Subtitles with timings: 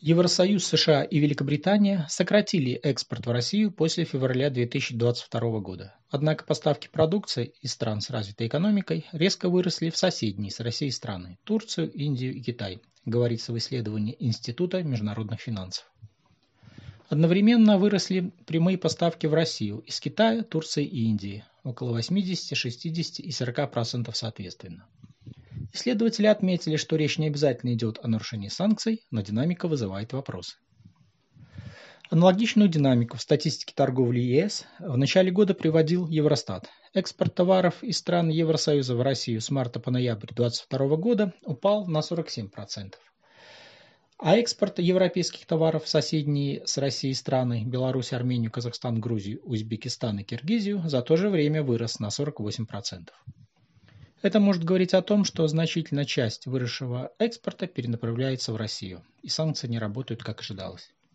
[0.00, 5.94] Евросоюз, США и Великобритания сократили экспорт в Россию после февраля 2022 года.
[6.10, 11.38] Однако поставки продукции из стран с развитой экономикой резко выросли в соседние с Россией страны–
[11.44, 15.90] Турцию, Индию и Китай, говорится в исследовании Института международных финансов.
[17.08, 23.30] Одновременно выросли прямые поставки в Россию из Китая, Турции и Индии– около 80, 60 и
[23.30, 24.86] 40% соответственно.
[25.72, 30.56] Исследователи отметили, что речь не обязательно идет о нарушении санкций, но динамика вызывает вопросы.
[32.08, 36.70] Аналогичную динамику в статистике торговли ЕС в начале года приводил Евростат.
[36.94, 41.98] Экспорт товаров из стран Евросоюза в Россию с марта по ноябрь 2022 года упал на
[41.98, 42.94] 47%.
[44.18, 50.24] А экспорт европейских товаров в соседние с Россией страны– Беларусь, Армению, Казахстан, Грузию, Узбекистан и
[50.24, 53.08] Киргизию– за то же время вырос на 48%.
[54.26, 59.68] Это может говорить о том, что значительная часть выросшего экспорта перенаправляется в Россию, и санкции
[59.68, 60.92] не работают, как ожидалось.